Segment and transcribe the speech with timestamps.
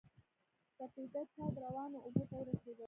[0.75, 2.79] سپېده چاود روانو اوبو ته ورسېدل.